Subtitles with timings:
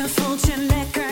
[0.00, 1.09] Je voelt je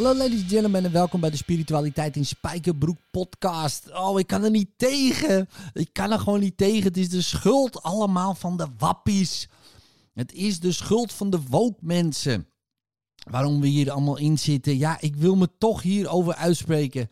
[0.00, 3.92] Hallo ladies and gentlemen en welkom bij de Spiritualiteit in Spijkerbroek podcast.
[3.92, 5.48] Oh, ik kan er niet tegen.
[5.72, 6.82] Ik kan er gewoon niet tegen.
[6.82, 9.48] Het is de schuld allemaal van de wappies.
[10.12, 12.46] Het is de schuld van de woke mensen.
[13.30, 14.78] Waarom we hier allemaal in zitten.
[14.78, 17.08] Ja, ik wil me toch hierover uitspreken.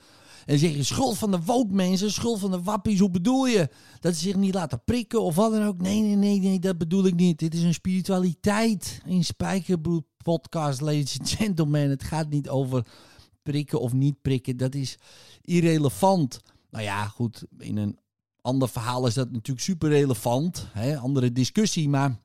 [0.46, 3.68] En zeg je schuld van de woke mensen, schuld van de wappies, hoe bedoel je?
[4.00, 5.80] Dat ze zich niet laten prikken of wat dan ook?
[5.80, 7.38] Nee, nee, nee, nee, dat bedoel ik niet.
[7.38, 11.90] Dit is een spiritualiteit in Spijkerbroek podcast, ladies and gentlemen.
[11.90, 12.86] Het gaat niet over
[13.42, 14.56] prikken of niet prikken.
[14.56, 14.98] Dat is
[15.40, 16.40] irrelevant.
[16.70, 17.98] Nou ja, goed, in een
[18.40, 20.66] ander verhaal is dat natuurlijk super relevant.
[20.72, 20.98] Hè?
[20.98, 22.20] Andere discussie, maar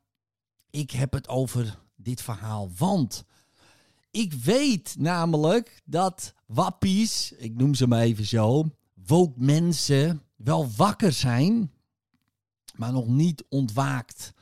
[0.69, 2.71] ik heb het over dit verhaal.
[2.77, 3.23] Want
[4.11, 8.69] ik weet namelijk dat wappies, ik noem ze maar even zo,
[9.05, 11.71] woke mensen wel wakker zijn,
[12.75, 14.33] maar nog niet ontwaakt.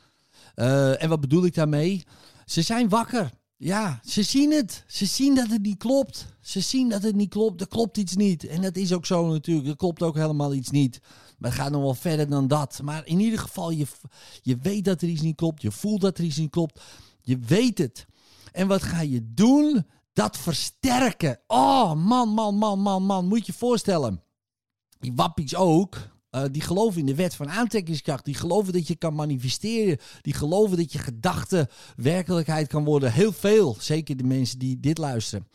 [0.56, 2.04] Eh, en wat bedoel ik daarmee?
[2.46, 3.32] Ze zijn wakker.
[3.64, 4.84] Ja, ze zien het.
[4.88, 6.26] Ze zien dat het niet klopt.
[6.40, 7.62] Ze zien dat het niet klopt.
[7.62, 8.48] Er klopt iets niet.
[8.48, 9.68] En dat is ook zo natuurlijk.
[9.68, 11.00] Er klopt ook helemaal iets niet.
[11.38, 12.80] Maar het gaat nog wel verder dan dat.
[12.84, 13.86] Maar in ieder geval, je,
[14.42, 15.62] je weet dat er iets niet klopt.
[15.62, 16.82] Je voelt dat er iets niet klopt.
[17.22, 18.06] Je weet het.
[18.52, 19.86] En wat ga je doen?
[20.14, 21.40] Dat versterken.
[21.48, 23.28] Oh, man, man, man, man, man.
[23.28, 24.24] Moet je je voorstellen.
[25.00, 25.98] Die wappies ook.
[26.32, 28.26] Eh, die geloven in de wet van aantrekkingskracht.
[28.26, 29.98] Die geloven dat je kan manifesteren.
[30.22, 33.12] Die geloven dat je gedachte werkelijkheid kan worden.
[33.12, 33.76] Heel veel.
[33.80, 35.48] Zeker de mensen die dit luisteren.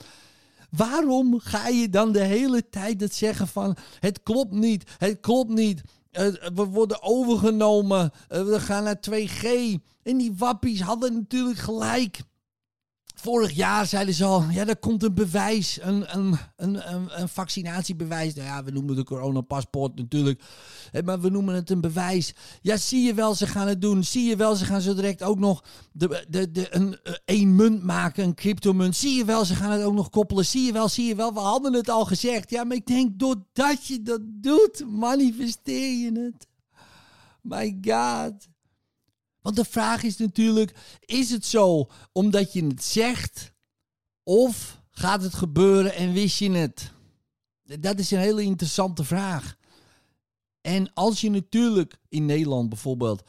[0.70, 5.50] Waarom ga je dan de hele tijd het zeggen van het klopt niet, het klopt
[5.50, 5.82] niet.
[6.10, 9.44] eh, we worden overgenomen, eh, we gaan naar 2G.
[10.02, 12.18] En die wappies hadden natuurlijk gelijk.
[13.20, 17.28] Vorig jaar zeiden ze al, ja, er komt een bewijs, een, een, een, een, een
[17.28, 18.34] vaccinatiebewijs.
[18.34, 20.42] Nou ja, we noemen het coronapaspoort natuurlijk,
[21.04, 22.34] maar we noemen het een bewijs.
[22.60, 24.04] Ja, zie je wel, ze gaan het doen.
[24.04, 27.54] Zie je wel, ze gaan zo direct ook nog de, de, de, een, eh, één
[27.54, 28.96] munt maken, een cryptomunt.
[28.96, 30.46] Zie je wel, ze gaan het ook nog koppelen.
[30.46, 32.50] Zie je wel, zie je wel, we hadden het al gezegd.
[32.50, 36.46] Ja, maar ik denk, doordat je dat doet, manifesteer je het.
[37.42, 38.54] My God.
[39.46, 43.52] Want de vraag is natuurlijk: is het zo omdat je het zegt?
[44.22, 46.92] Of gaat het gebeuren en wist je het?
[47.80, 49.56] Dat is een hele interessante vraag.
[50.60, 53.22] En als je natuurlijk in Nederland bijvoorbeeld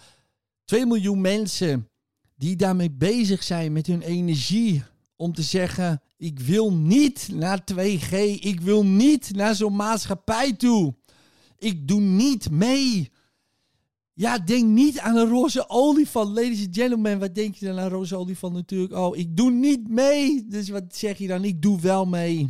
[0.65, 1.89] 2 miljoen mensen
[2.35, 4.83] die daarmee bezig zijn met hun energie
[5.15, 10.95] om te zeggen: ik wil niet naar 2G, ik wil niet naar zo'n maatschappij toe.
[11.57, 13.11] Ik doe niet mee.
[14.17, 16.27] Ja, denk niet aan een roze olifant.
[16.27, 18.93] Ladies and gentlemen, wat denk je dan aan een roze olifant natuurlijk?
[18.93, 20.45] Oh, ik doe niet mee.
[20.47, 21.43] Dus wat zeg je dan?
[21.43, 22.49] Ik doe wel mee.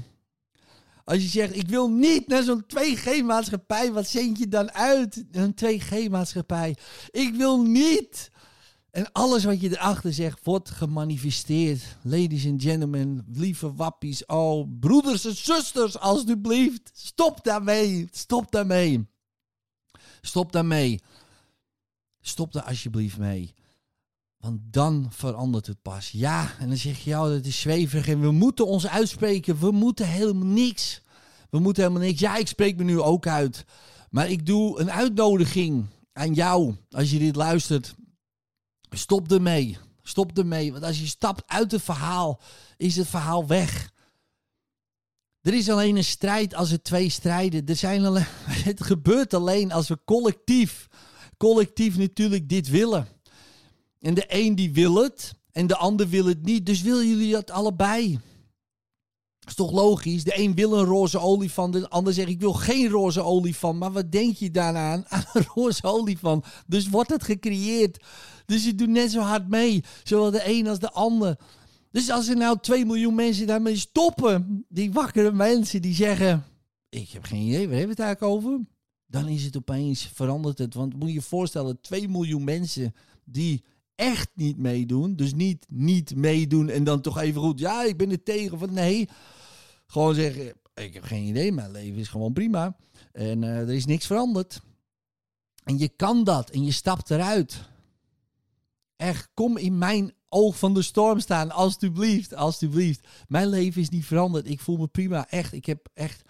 [1.04, 5.26] Als je zegt, ik wil niet naar zo'n 2G-maatschappij, wat zend je dan uit?
[5.32, 6.76] Een 2G-maatschappij.
[7.12, 8.32] Ik wil niet.
[8.92, 11.82] En alles wat je erachter zegt, wordt gemanifesteerd.
[12.02, 16.92] Ladies and gentlemen, lieve wappies, oh, broeders en zusters, alsjeblieft.
[16.94, 18.08] Stop daarmee.
[18.12, 19.08] Stop daarmee.
[20.22, 21.00] Stop daarmee.
[22.28, 23.54] Stop daar alsjeblieft mee.
[24.38, 26.10] Want dan verandert het pas.
[26.12, 29.60] Ja, en dan zeg je, ja, dat is zweverig en we moeten ons uitspreken.
[29.60, 31.02] We moeten helemaal niks.
[31.50, 32.20] We moeten helemaal niks.
[32.20, 33.66] Ja, ik spreek me nu ook uit.
[34.10, 37.96] Maar ik doe een uitnodiging aan jou, als je dit luistert.
[38.90, 39.78] Stop ermee.
[40.02, 40.72] Stop ermee.
[40.72, 42.42] Want als je stapt uit het verhaal,
[42.78, 43.92] is het verhaal weg.
[45.42, 47.66] Er is alleen een strijd als er twee strijden.
[47.66, 48.26] Er zijn alleen,
[48.72, 50.88] het gebeurt alleen als we collectief,
[51.38, 53.08] collectief natuurlijk dit willen.
[54.00, 56.66] En de een die wil het en de ander wil het niet.
[56.66, 58.20] Dus willen jullie dat allebei?
[59.48, 60.24] is toch logisch?
[60.24, 63.80] De een wil een roze olifant, de ander zegt ik wil geen roze olifant.
[63.80, 65.06] Maar wat denk je daaraan?
[65.10, 66.46] Aan een roze olifant.
[66.68, 68.04] Dus wordt het gecreëerd.
[68.46, 71.38] Dus je doet net zo hard mee, zowel de een als de ander.
[71.92, 76.46] Dus als er nou 2 miljoen mensen daarmee stoppen, die wakkere mensen die zeggen:
[76.90, 78.60] Ik heb geen idee, waar hebben we het eigenlijk over?
[79.08, 80.74] Dan is het opeens, verandert het.
[80.74, 83.64] Want moet je je voorstellen, 2 miljoen mensen die
[83.96, 85.16] echt niet meedoen.
[85.16, 88.60] Dus niet niet meedoen en dan toch even goed, ja, ik ben er tegen.
[88.60, 89.10] Van nee,
[89.86, 92.78] gewoon zeggen: Ik heb geen idee, mijn leven is gewoon prima.
[93.12, 94.62] En eh, er is niks veranderd.
[95.64, 97.62] En je kan dat en je stapt eruit.
[98.96, 101.52] Echt, kom in mijn oog van de storm staan.
[101.52, 103.08] Alsjeblieft, alsjeblieft.
[103.28, 104.50] Mijn leven is niet veranderd.
[104.50, 105.30] Ik voel me prima.
[105.30, 106.22] Echt, ik heb echt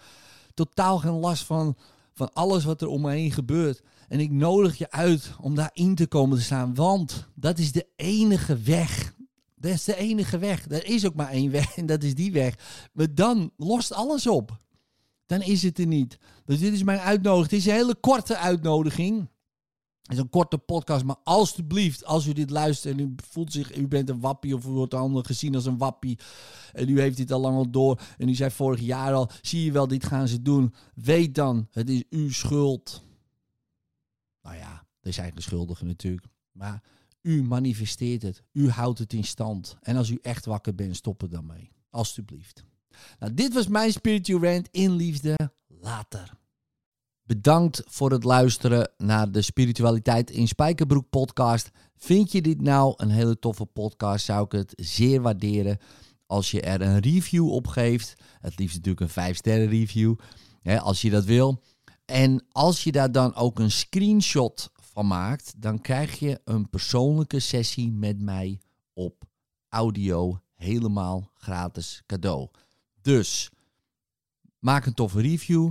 [0.54, 1.76] totaal geen last van,
[2.18, 3.82] van alles wat er om me heen gebeurt.
[4.08, 7.86] En ik nodig je uit om daarin te komen te staan, want dat is de
[7.96, 9.14] enige weg.
[9.54, 10.68] Dat is de enige weg.
[10.68, 12.54] Er is ook maar één weg en dat is die weg.
[12.92, 14.58] Maar dan lost alles op.
[15.26, 16.18] Dan is het er niet.
[16.44, 17.50] Dus dit is mijn uitnodiging.
[17.50, 19.28] Het is een hele korte uitnodiging.
[20.08, 23.76] Het is een korte podcast, maar alstublieft, als u dit luistert en u voelt zich,
[23.76, 26.18] u bent een wappie of u wordt ander gezien als een wappie
[26.72, 29.64] en u heeft dit al lang al door en u zei vorig jaar al, zie
[29.64, 30.74] je wel, dit gaan ze doen.
[30.94, 33.02] Weet dan, het is uw schuld.
[34.42, 36.82] Nou ja, er zijn de schuldigen natuurlijk, maar
[37.22, 39.76] u manifesteert het, u houdt het in stand.
[39.80, 41.70] En als u echt wakker bent, stop er dan mee.
[41.90, 42.64] Alsjeblieft.
[43.18, 45.50] Nou, dit was mijn spiritual rant in liefde.
[45.66, 46.36] Later.
[47.28, 51.70] Bedankt voor het luisteren naar de Spiritualiteit in Spijkerbroek podcast.
[51.96, 54.24] Vind je dit nou een hele toffe podcast?
[54.24, 55.78] Zou ik het zeer waarderen
[56.26, 58.14] als je er een review op geeft.
[58.40, 60.14] Het liefst natuurlijk een 5 sterren review,
[60.60, 61.62] hè, als je dat wil.
[62.04, 67.40] En als je daar dan ook een screenshot van maakt, dan krijg je een persoonlijke
[67.40, 68.60] sessie met mij
[68.92, 69.24] op
[69.68, 72.48] audio helemaal gratis cadeau.
[73.00, 73.50] Dus
[74.58, 75.70] maak een toffe review.